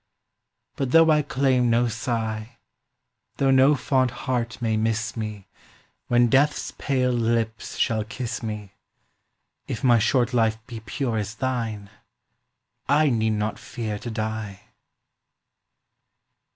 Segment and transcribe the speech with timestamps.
[0.77, 2.57] But though I claim no sigh,
[3.37, 5.47] Though no fond heart may miss me
[6.07, 8.73] When death’s pale lips shall kiss me,
[9.67, 11.91] If my short life be pure as thine,
[12.89, 14.61] I need not fear to die.